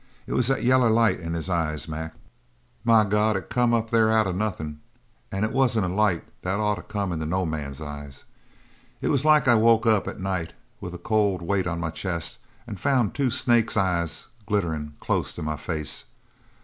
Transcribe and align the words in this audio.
It 0.25 0.33
was 0.33 0.47
that 0.47 0.63
yaller 0.63 0.89
light 0.89 1.19
in 1.19 1.35
his 1.35 1.47
eyes, 1.47 1.87
Mac. 1.87 2.15
My 2.83 3.05
God, 3.05 3.37
it 3.37 3.51
come 3.51 3.71
up 3.71 3.91
there 3.91 4.09
out 4.09 4.25
of 4.25 4.35
nothin' 4.35 4.79
and 5.31 5.45
it 5.45 5.51
wasn't 5.51 5.85
a 5.85 5.89
light 5.93 6.23
that 6.41 6.59
ought 6.59 6.75
to 6.77 6.81
come 6.81 7.11
in 7.11 7.19
no 7.29 7.45
man's 7.45 7.79
eyes. 7.83 8.23
It 8.99 9.09
was 9.09 9.25
like 9.25 9.47
I'd 9.47 9.61
woke 9.61 9.85
up 9.85 10.07
at 10.07 10.19
night 10.19 10.53
with 10.79 10.95
a 10.95 10.97
cold 10.97 11.43
weight 11.43 11.67
on 11.67 11.79
my 11.79 11.91
chest 11.91 12.39
and 12.65 12.79
found 12.79 13.13
two 13.13 13.29
snakes' 13.29 13.77
eyes 13.77 14.25
glitterin' 14.47 14.93
close 14.99 15.35
to 15.35 15.43
my 15.43 15.55
face. 15.55 16.05